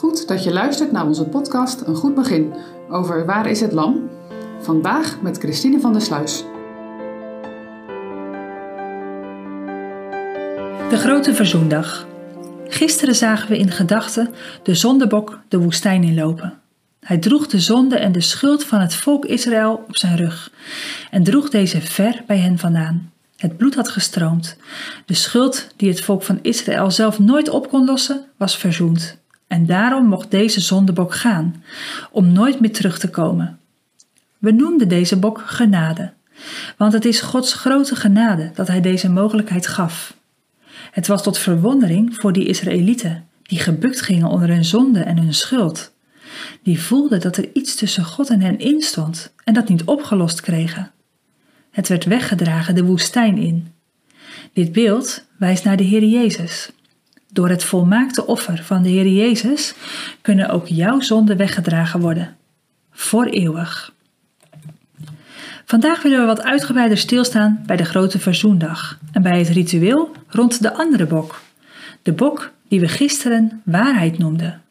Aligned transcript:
Goed 0.00 0.28
dat 0.28 0.44
je 0.44 0.52
luistert 0.52 0.92
naar 0.92 1.06
onze 1.06 1.24
podcast 1.24 1.80
Een 1.80 1.94
Goed 1.94 2.14
Begin 2.14 2.54
over 2.88 3.26
Waar 3.26 3.46
is 3.46 3.60
het 3.60 3.72
Lam? 3.72 4.10
Vandaag 4.60 5.20
met 5.22 5.38
Christine 5.38 5.80
van 5.80 5.92
der 5.92 6.02
Sluis. 6.02 6.44
De 10.88 10.96
Grote 10.96 11.34
Verzoendag. 11.34 12.06
Gisteren 12.68 13.14
zagen 13.14 13.48
we 13.48 13.58
in 13.58 13.70
gedachten 13.70 14.34
de 14.62 14.74
zondebok 14.74 15.40
de 15.48 15.58
woestijn 15.58 16.02
inlopen. 16.02 16.58
Hij 17.00 17.18
droeg 17.18 17.46
de 17.46 17.60
zonde 17.60 17.98
en 17.98 18.12
de 18.12 18.20
schuld 18.20 18.64
van 18.64 18.80
het 18.80 18.94
volk 18.94 19.24
Israël 19.24 19.84
op 19.88 19.96
zijn 19.96 20.16
rug 20.16 20.52
en 21.10 21.24
droeg 21.24 21.48
deze 21.48 21.80
ver 21.80 22.22
bij 22.26 22.38
hen 22.38 22.58
vandaan. 22.58 23.12
Het 23.36 23.56
bloed 23.56 23.74
had 23.74 23.88
gestroomd. 23.88 24.56
De 25.06 25.14
schuld 25.14 25.66
die 25.76 25.88
het 25.88 26.00
volk 26.00 26.22
van 26.22 26.38
Israël 26.42 26.90
zelf 26.90 27.18
nooit 27.18 27.48
op 27.48 27.68
kon 27.68 27.84
lossen, 27.84 28.24
was 28.36 28.56
verzoend. 28.56 29.19
En 29.50 29.66
daarom 29.66 30.06
mocht 30.06 30.30
deze 30.30 30.60
zondebok 30.60 31.14
gaan, 31.14 31.62
om 32.10 32.32
nooit 32.32 32.60
meer 32.60 32.72
terug 32.72 32.98
te 32.98 33.10
komen. 33.10 33.58
We 34.38 34.52
noemden 34.52 34.88
deze 34.88 35.16
bok 35.18 35.42
genade, 35.46 36.12
want 36.76 36.92
het 36.92 37.04
is 37.04 37.20
Gods 37.20 37.54
grote 37.54 37.96
genade 37.96 38.50
dat 38.54 38.66
Hij 38.66 38.80
deze 38.80 39.10
mogelijkheid 39.10 39.66
gaf. 39.66 40.14
Het 40.90 41.06
was 41.06 41.22
tot 41.22 41.38
verwondering 41.38 42.16
voor 42.16 42.32
die 42.32 42.46
Israëlieten, 42.46 43.28
die 43.42 43.58
gebukt 43.58 44.00
gingen 44.00 44.28
onder 44.28 44.48
hun 44.48 44.64
zonde 44.64 45.00
en 45.00 45.18
hun 45.18 45.34
schuld. 45.34 45.92
Die 46.62 46.80
voelden 46.80 47.20
dat 47.20 47.36
er 47.36 47.48
iets 47.52 47.74
tussen 47.74 48.04
God 48.04 48.30
en 48.30 48.40
hen 48.40 48.58
instond 48.58 49.32
en 49.44 49.54
dat 49.54 49.68
niet 49.68 49.84
opgelost 49.84 50.40
kregen. 50.40 50.90
Het 51.70 51.88
werd 51.88 52.04
weggedragen 52.04 52.74
de 52.74 52.84
woestijn 52.84 53.38
in. 53.38 53.68
Dit 54.52 54.72
beeld 54.72 55.24
wijst 55.38 55.64
naar 55.64 55.76
de 55.76 55.84
Heer 55.84 56.04
Jezus. 56.04 56.70
Door 57.32 57.48
het 57.48 57.64
volmaakte 57.64 58.26
offer 58.26 58.64
van 58.64 58.82
de 58.82 58.88
Heer 58.88 59.08
Jezus 59.08 59.74
kunnen 60.20 60.48
ook 60.48 60.66
jouw 60.66 61.00
zonden 61.00 61.36
weggedragen 61.36 62.00
worden. 62.00 62.36
Voor 62.92 63.26
eeuwig. 63.26 63.92
Vandaag 65.64 66.02
willen 66.02 66.20
we 66.20 66.26
wat 66.26 66.42
uitgebreider 66.42 66.98
stilstaan 66.98 67.62
bij 67.66 67.76
de 67.76 67.84
grote 67.84 68.18
verzoendag 68.18 68.98
en 69.12 69.22
bij 69.22 69.38
het 69.38 69.48
ritueel 69.48 70.12
rond 70.28 70.62
de 70.62 70.74
andere 70.74 71.06
bok. 71.06 71.40
De 72.02 72.12
bok 72.12 72.52
die 72.68 72.80
we 72.80 72.88
gisteren 72.88 73.62
waarheid 73.64 74.18
noemden. 74.18 74.62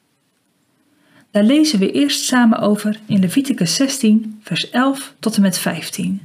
Daar 1.31 1.43
lezen 1.43 1.79
we 1.79 1.91
eerst 1.91 2.23
samen 2.23 2.59
over 2.59 2.99
in 3.05 3.19
Leviticus 3.19 3.75
16, 3.75 4.39
vers 4.43 4.69
11 4.69 5.13
tot 5.19 5.35
en 5.35 5.41
met 5.41 5.57
15. 5.57 6.21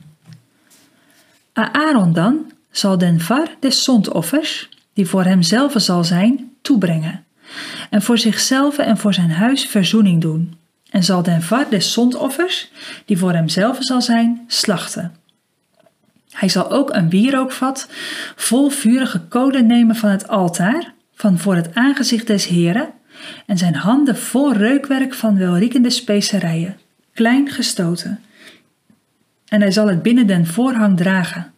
Aaron 1.53 2.13
dan 2.13 2.53
zal 2.71 2.99
den 2.99 3.21
var 3.21 3.49
des 3.61 3.85
zondoffers, 3.85 4.69
die 4.95 5.07
voor 5.07 5.25
hemzelf 5.25 5.73
zal 5.77 6.05
zijn, 6.05 6.53
toebrengen, 6.63 7.25
en 7.91 8.03
voor 8.03 8.19
zichzelf 8.19 8.79
en 8.79 8.99
voor 8.99 9.15
zijn 9.15 9.31
huis 9.31 9.67
verzoening 9.67 10.21
doen, 10.21 10.55
en 10.91 11.05
zal 11.05 11.23
den 11.23 11.43
var 11.43 11.67
des 11.71 11.93
zondoffers, 11.93 12.71
die 13.05 13.19
voor 13.19 13.33
hemzelf 13.33 13.77
zal 13.81 14.03
zijn, 14.03 14.45
slachten. 14.47 15.15
Hij 16.31 16.49
zal 16.49 16.71
ook 16.71 16.95
een 16.95 17.09
wierookvat 17.09 17.89
vol 18.37 18.69
vurige 18.69 19.21
kolen 19.21 19.67
nemen 19.67 19.97
van 19.97 20.11
het 20.11 20.29
altaar, 20.29 20.93
van 21.15 21.39
voor 21.39 21.55
het 21.55 21.75
aangezicht 21.75 22.27
des 22.27 22.47
Heren, 22.47 22.89
en 23.47 23.59
zijn 23.59 23.75
handen 23.75 24.17
vol 24.17 24.53
reukwerk 24.53 25.15
van 25.15 25.39
welriekende 25.39 25.91
specerijen, 25.91 26.77
klein 27.13 27.51
gestoten. 27.51 28.21
En 29.49 29.61
hij 29.61 29.71
zal 29.71 29.89
het 29.89 30.03
binnen 30.03 30.27
den 30.27 30.47
voorhang 30.47 30.97
dragen. 30.97 31.53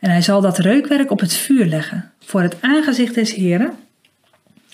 En 0.00 0.10
hij 0.10 0.22
zal 0.22 0.40
dat 0.40 0.58
reukwerk 0.58 1.10
op 1.10 1.20
het 1.20 1.34
vuur 1.34 1.66
leggen, 1.66 2.11
voor 2.24 2.42
het 2.42 2.56
aangezicht 2.60 3.14
des 3.14 3.34
Heren, 3.34 3.74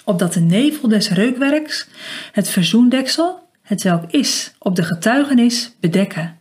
opdat 0.05 0.33
de 0.33 0.41
nevel 0.41 0.89
des 0.89 1.11
reukwerks 1.11 1.87
het 2.33 2.49
verzoendeksel, 2.49 3.49
het 3.63 3.83
welk 3.83 4.11
is 4.11 4.53
op 4.59 4.77
de 4.77 4.83
getuigenis, 4.83 5.73
bedekken, 5.81 6.39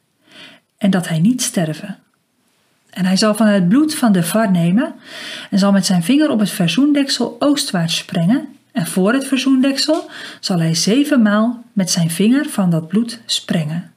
en 0.77 0.89
dat 0.89 1.07
hij 1.07 1.19
niet 1.19 1.41
sterven. 1.41 1.97
En 2.89 3.05
hij 3.05 3.17
zal 3.17 3.35
van 3.35 3.47
het 3.47 3.69
bloed 3.69 3.95
van 3.95 4.11
de 4.11 4.23
var 4.23 4.51
nemen 4.51 4.95
en 5.49 5.59
zal 5.59 5.71
met 5.71 5.85
zijn 5.85 6.03
vinger 6.03 6.29
op 6.29 6.39
het 6.39 6.49
verzoendeksel 6.49 7.35
oostwaarts 7.39 7.97
sprengen 7.97 8.47
en 8.71 8.87
voor 8.87 9.13
het 9.13 9.27
verzoendeksel 9.27 10.09
zal 10.39 10.59
hij 10.59 10.75
zevenmaal 10.75 11.63
met 11.73 11.91
zijn 11.91 12.09
vinger 12.09 12.45
van 12.49 12.69
dat 12.69 12.87
bloed 12.87 13.19
sprengen. 13.25 13.93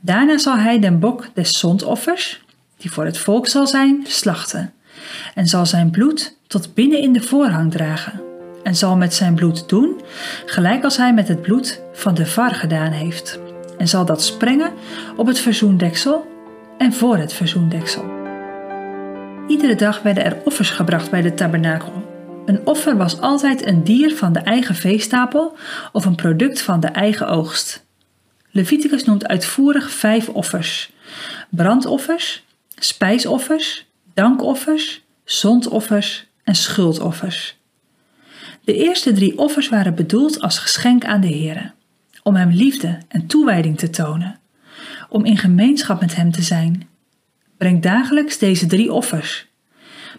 Daarna 0.00 0.38
zal 0.38 0.56
hij 0.56 0.78
den 0.78 0.98
bok 0.98 1.28
des 1.34 1.58
zondoffers, 1.58 2.40
die 2.76 2.90
voor 2.90 3.04
het 3.04 3.18
volk 3.18 3.46
zal 3.46 3.66
zijn, 3.66 4.04
slachten, 4.06 4.72
en 5.34 5.46
zal 5.46 5.66
zijn 5.66 5.90
bloed 5.90 6.36
tot 6.46 6.74
binnen 6.74 7.00
in 7.00 7.12
de 7.12 7.20
voorhang 7.20 7.70
dragen, 7.70 8.20
en 8.62 8.76
zal 8.76 8.96
met 8.96 9.14
zijn 9.14 9.34
bloed 9.34 9.68
doen, 9.68 10.00
gelijk 10.46 10.84
als 10.84 10.96
hij 10.96 11.14
met 11.14 11.28
het 11.28 11.42
bloed 11.42 11.80
van 11.92 12.14
de 12.14 12.26
var 12.26 12.54
gedaan 12.54 12.92
heeft, 12.92 13.40
en 13.78 13.88
zal 13.88 14.04
dat 14.04 14.22
sprengen 14.22 14.72
op 15.16 15.26
het 15.26 15.38
verzoendeksel 15.38 16.26
en 16.78 16.92
voor 16.92 17.16
het 17.16 17.32
verzoendeksel. 17.32 18.04
Iedere 19.46 19.74
dag 19.74 20.02
werden 20.02 20.24
er 20.24 20.36
offers 20.44 20.70
gebracht 20.70 21.10
bij 21.10 21.22
de 21.22 21.34
tabernakel 21.34 22.08
een 22.48 22.66
offer 22.66 22.96
was 22.96 23.20
altijd 23.20 23.66
een 23.66 23.84
dier 23.84 24.16
van 24.16 24.32
de 24.32 24.38
eigen 24.38 24.74
veestapel 24.74 25.56
of 25.92 26.04
een 26.04 26.14
product 26.14 26.62
van 26.62 26.80
de 26.80 26.86
eigen 26.86 27.28
oogst. 27.28 27.84
Leviticus 28.50 29.04
noemt 29.04 29.28
uitvoerig 29.28 29.90
vijf 29.90 30.28
offers: 30.28 30.92
brandoffers, 31.48 32.44
spijsoffers, 32.78 33.87
dankoffers, 34.18 35.04
zondoffers 35.24 36.26
en 36.44 36.54
schuldoffers. 36.54 37.56
De 38.64 38.74
eerste 38.74 39.12
drie 39.12 39.38
offers 39.38 39.68
waren 39.68 39.94
bedoeld 39.94 40.40
als 40.40 40.58
geschenk 40.58 41.04
aan 41.04 41.20
de 41.20 41.26
Heer, 41.26 41.74
om 42.22 42.34
hem 42.34 42.50
liefde 42.50 42.98
en 43.08 43.26
toewijding 43.26 43.78
te 43.78 43.90
tonen, 43.90 44.38
om 45.08 45.24
in 45.24 45.36
gemeenschap 45.36 46.00
met 46.00 46.16
hem 46.16 46.30
te 46.30 46.42
zijn. 46.42 46.88
Breng 47.56 47.82
dagelijks 47.82 48.38
deze 48.38 48.66
drie 48.66 48.92
offers. 48.92 49.46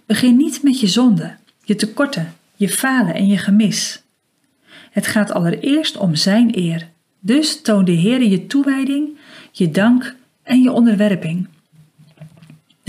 Begin 0.06 0.36
niet 0.36 0.64
met 0.64 0.80
je 0.80 0.88
zonde, 0.88 1.36
je 1.64 1.76
tekorten, 1.76 2.34
je 2.56 2.70
falen 2.70 3.14
en 3.14 3.28
je 3.28 3.38
gemis. 3.38 4.04
Het 4.92 5.08
gaat 5.08 5.32
allereerst 5.32 5.98
om 5.98 6.16
Zijn 6.16 6.58
eer. 6.58 6.90
Dus 7.20 7.62
toon 7.62 7.86
de 7.86 7.92
Heer 7.92 8.24
je 8.24 8.48
toewijding, 8.48 9.18
je 9.52 9.72
dank 9.72 10.16
en 10.44 10.62
je 10.62 10.72
onderwerping. 10.72 11.48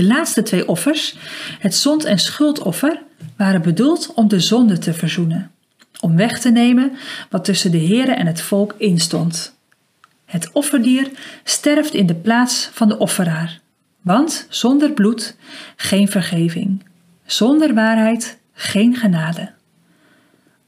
De 0.01 0.07
laatste 0.07 0.43
twee 0.43 0.69
offers, 0.69 1.17
het 1.59 1.75
zond- 1.75 2.05
en 2.05 2.19
schuldoffer, 2.19 3.03
waren 3.37 3.63
bedoeld 3.63 4.13
om 4.15 4.29
de 4.29 4.41
zonde 4.41 4.79
te 4.79 4.95
verzoenen, 4.95 5.51
om 6.01 6.17
weg 6.17 6.41
te 6.41 6.51
nemen 6.51 6.93
wat 7.31 7.45
tussen 7.45 7.71
de 7.71 7.79
Heer 7.79 8.09
en 8.09 8.27
het 8.27 8.41
volk 8.41 8.75
instond. 8.79 9.55
Het 10.25 10.51
offerdier 10.53 11.11
sterft 11.45 11.95
in 11.95 12.07
de 12.07 12.15
plaats 12.15 12.69
van 12.73 12.89
de 12.89 12.99
offeraar, 12.99 13.61
want 14.01 14.47
zonder 14.49 14.93
bloed 14.93 15.37
geen 15.77 16.09
vergeving, 16.09 16.85
zonder 17.27 17.75
waarheid 17.75 18.39
geen 18.53 18.97
genade. 18.97 19.53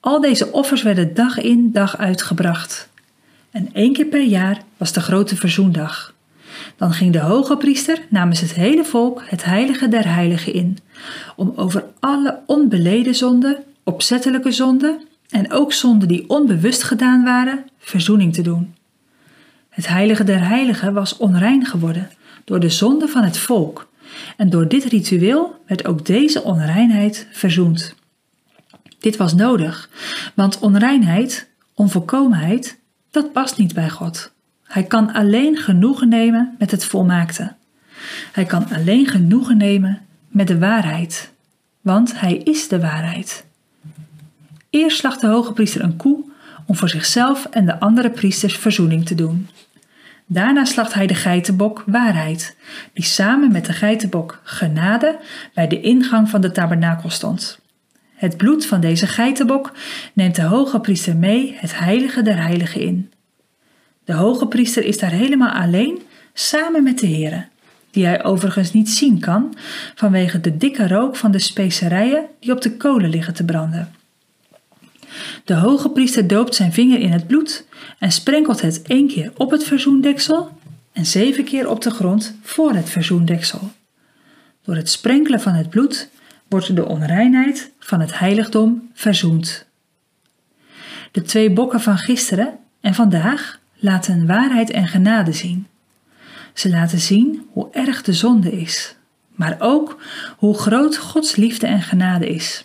Al 0.01 0.21
deze 0.21 0.53
offers 0.53 0.83
werden 0.83 1.15
dag 1.15 1.39
in 1.39 1.73
dag 1.73 1.99
uit 1.99 2.23
gebracht. 2.23 2.89
En 3.51 3.69
één 3.73 3.93
keer 3.93 4.07
per 4.07 4.25
jaar 4.25 4.63
was 4.77 4.93
de 4.93 5.01
grote 5.01 5.37
verzoendag. 5.37 6.12
Dan 6.77 6.93
ging 6.93 7.13
de 7.13 7.21
hoge 7.21 7.57
priester 7.57 7.99
namens 8.09 8.41
het 8.41 8.55
hele 8.55 8.85
volk 8.85 9.23
het 9.27 9.45
heilige 9.45 9.89
der 9.89 10.15
heiligen 10.15 10.53
in, 10.53 10.79
om 11.37 11.53
over 11.57 11.85
alle 12.01 12.39
onbeleden 12.47 13.15
zonden, 13.15 13.65
opzettelijke 13.85 14.53
zonden 14.53 15.03
en 15.31 15.53
ook 15.53 15.73
zonden 15.73 16.09
die 16.09 16.29
onbewust 16.29 16.83
gedaan 16.83 17.25
waren, 17.25 17.65
verzoening 17.79 18.35
te 18.35 18.43
doen. 18.43 18.75
Het 19.69 19.89
heilige 19.89 20.25
der 20.25 20.49
heiligen 20.49 20.93
was 20.93 21.17
onrein 21.17 21.67
geworden 21.67 22.11
door 22.45 22.61
de 22.61 22.71
zonde 22.71 23.09
van 23.09 23.23
het 23.23 23.39
volk 23.39 23.89
en 24.37 24.51
door 24.51 24.69
dit 24.69 24.85
ritueel 24.85 25.63
werd 25.67 25.87
ook 25.87 26.07
deze 26.07 26.43
onreinheid 26.43 27.27
verzoend. 27.33 27.95
Dit 28.99 29.17
was 29.17 29.35
nodig, 29.35 29.91
want 30.35 30.59
onreinheid, 30.59 31.49
onvolkomenheid, 31.75 32.79
dat 33.11 33.33
past 33.33 33.59
niet 33.59 33.75
bij 33.75 33.91
God. 33.91 34.32
Hij 34.73 34.83
kan 34.83 35.13
alleen 35.13 35.57
genoegen 35.57 36.09
nemen 36.09 36.55
met 36.59 36.71
het 36.71 36.85
volmaakte. 36.85 37.55
Hij 38.33 38.45
kan 38.45 38.69
alleen 38.71 39.07
genoegen 39.07 39.57
nemen 39.57 40.01
met 40.29 40.49
de 40.49 40.59
waarheid, 40.59 41.33
want 41.81 42.21
hij 42.21 42.37
is 42.37 42.69
de 42.69 42.81
waarheid. 42.81 43.45
Eerst 44.71 44.99
slacht 44.99 45.21
de 45.21 45.27
hoge 45.27 45.53
priester 45.53 45.83
een 45.83 45.97
koe 45.97 46.25
om 46.67 46.77
voor 46.77 46.89
zichzelf 46.89 47.45
en 47.45 47.67
de 47.67 47.81
andere 47.81 48.11
priesters 48.11 48.57
verzoening 48.57 49.07
te 49.07 49.15
doen. 49.15 49.49
Daarna 50.27 50.65
slacht 50.65 50.95
hij 50.95 51.07
de 51.07 51.15
geitenbok 51.15 51.85
waarheid, 51.87 52.57
die 52.93 53.05
samen 53.05 53.53
met 53.53 53.67
de 53.67 53.73
geitenbok 53.73 54.41
genade 54.43 55.19
bij 55.55 55.69
de 55.69 55.81
ingang 55.81 56.29
van 56.29 56.41
de 56.41 56.51
tabernakel 56.51 57.11
stond. 57.11 57.59
Het 58.15 58.37
bloed 58.37 58.67
van 58.67 58.81
deze 58.81 59.07
geitenbok 59.07 59.73
neemt 60.13 60.35
de 60.35 60.43
hoge 60.43 60.81
priester 60.81 61.17
mee 61.17 61.57
het 61.57 61.79
heilige 61.79 62.23
der 62.23 62.43
heiligen 62.43 62.81
in. 62.81 63.12
De 64.05 64.13
hoge 64.13 64.47
priester 64.47 64.85
is 64.85 64.99
daar 64.99 65.11
helemaal 65.11 65.51
alleen 65.51 66.03
samen 66.33 66.83
met 66.83 66.99
de 66.99 67.07
Here, 67.07 67.45
die 67.91 68.07
hij 68.07 68.25
overigens 68.25 68.73
niet 68.73 68.91
zien 68.91 69.21
kan 69.21 69.55
vanwege 69.95 70.41
de 70.41 70.57
dikke 70.57 70.89
rook 70.89 71.17
van 71.17 71.31
de 71.31 71.39
specerijen 71.39 72.27
die 72.41 72.53
op 72.53 72.61
de 72.61 72.77
kolen 72.77 73.11
liggen 73.11 73.35
te 73.35 73.45
branden. 73.45 73.95
De 75.45 75.55
hoge 75.55 75.91
priester 75.91 76.27
doopt 76.27 76.55
zijn 76.55 76.73
vinger 76.73 76.99
in 76.99 77.13
het 77.13 77.27
bloed 77.27 77.67
en 77.99 78.13
sprenkelt 78.13 78.61
het 78.61 78.83
één 78.83 79.09
keer 79.09 79.33
op 79.37 79.51
het 79.51 79.65
verzoendeksel 79.65 80.51
en 80.93 81.07
zeven 81.07 81.45
keer 81.45 81.69
op 81.69 81.83
de 81.83 81.91
grond 81.91 82.35
voor 82.43 82.73
het 82.73 82.91
verzoendeksel. 82.91 83.71
Door 84.63 84.77
het 84.77 84.91
sprenkelen 84.91 85.41
van 85.41 85.53
het 85.53 85.71
bloed 85.71 86.09
wordt 86.49 86.77
de 86.77 86.87
onreinheid 86.87 87.71
van 87.79 88.01
het 88.01 88.19
heiligdom 88.19 88.91
verzoend. 88.95 89.67
De 91.11 91.23
twee 91.23 91.51
bokken 91.51 91.81
van 91.81 91.99
gisteren 91.99 92.59
en 92.81 92.95
vandaag 92.95 93.61
laten 93.83 94.27
waarheid 94.27 94.71
en 94.71 94.89
genade 94.89 95.33
zien. 95.33 95.67
Ze 96.55 96.71
laten 96.71 96.99
zien 96.99 97.47
hoe 97.53 97.69
erg 97.73 98.03
de 98.03 98.13
zonde 98.13 98.61
is, 98.61 98.95
maar 99.35 99.57
ook 99.59 100.03
hoe 100.37 100.59
groot 100.59 100.97
Gods 100.97 101.37
liefde 101.37 101.67
en 101.67 101.83
genade 101.83 102.29
is. 102.29 102.65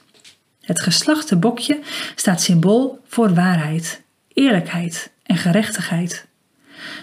Het 0.61 0.81
geslachte 0.81 1.35
bokje 1.35 1.79
staat 2.15 2.41
symbool 2.41 3.01
voor 3.07 3.33
waarheid, 3.33 4.01
eerlijkheid 4.33 5.11
en 5.23 5.37
gerechtigheid. 5.37 6.27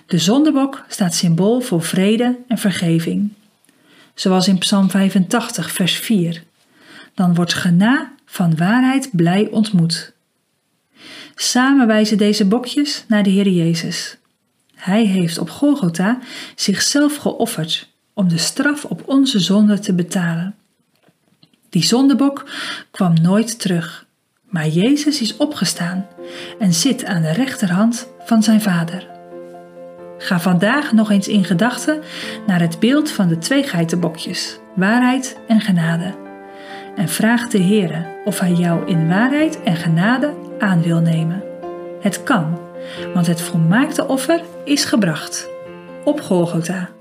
De 0.07 0.19
zondebok 0.19 0.85
staat 0.89 1.15
symbool 1.15 1.61
voor 1.61 1.83
vrede 1.83 2.39
en 2.49 2.59
vergeving. 2.59 3.33
Zoals 4.15 4.49
in 4.49 4.59
Psalm 4.59 4.91
85, 4.91 5.71
vers 5.71 5.97
4. 5.97 6.43
Dan 7.15 7.35
wordt 7.35 7.55
gena 7.55 8.13
van 8.27 8.57
waarheid 8.57 9.09
blij 9.13 9.49
ontmoet. 9.51 10.14
Samen 11.35 11.87
wijzen 11.87 12.19
deze 12.19 12.45
bokjes 12.45 13.05
naar 13.09 13.23
de 13.23 13.31
Heer 13.31 13.49
Jezus. 13.49 14.17
Hij 14.75 15.05
heeft 15.05 15.39
op 15.39 15.51
Golgotha 15.51 16.19
zichzelf 16.55 17.17
geofferd 17.17 17.89
om 18.13 18.29
de 18.29 18.39
straf 18.39 18.85
op 18.85 19.03
onze 19.07 19.41
zonde 19.41 19.79
te 19.79 19.95
betalen. 19.95 20.55
Die 21.69 21.85
zondebok 21.85 22.51
kwam 22.91 23.15
nooit 23.23 23.61
terug, 23.61 24.07
maar 24.49 24.69
Jezus 24.69 25.21
is 25.21 25.37
opgestaan 25.37 26.07
en 26.59 26.75
zit 26.75 27.05
aan 27.05 27.23
de 27.23 27.33
rechterhand 27.33 28.09
van 28.25 28.43
zijn 28.43 28.61
Vader. 28.61 29.07
Ga 30.19 30.41
vandaag 30.41 30.93
nog 30.93 31.11
eens 31.11 31.29
in 31.29 31.45
gedachten 31.45 32.03
naar 32.47 32.61
het 32.61 32.79
beeld 32.79 33.11
van 33.11 33.29
de 33.29 33.39
twee 33.39 33.63
geitenbokjes, 33.63 34.59
waarheid 34.75 35.39
en 35.49 35.61
genade. 35.61 36.15
En 36.97 37.09
vraag 37.09 37.49
de 37.49 37.63
Heere 37.63 38.07
of 38.25 38.39
Hij 38.39 38.55
jou 38.55 38.87
in 38.87 39.09
waarheid 39.09 39.63
en 39.63 39.77
genade 39.77 40.44
aan 40.59 40.83
wil 40.83 41.01
nemen. 41.01 41.43
Het 42.01 42.23
kan, 42.23 42.59
want 43.15 43.27
het 43.27 43.41
volmaakte 43.41 44.07
offer 44.07 44.41
is 44.65 44.85
gebracht 44.85 45.49
op 46.05 46.21
Golgotha. 46.21 46.94